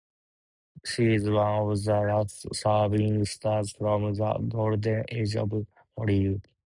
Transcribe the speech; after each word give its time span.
She 0.83 1.13
is 1.13 1.29
one 1.29 1.45
of 1.73 1.83
the 1.83 1.91
last 1.93 2.47
surviving 2.55 3.23
stars 3.25 3.71
from 3.73 4.15
the 4.15 4.33
Golden 4.49 5.05
Age 5.09 5.35
of 5.35 5.51
Hollywood. 5.95 6.41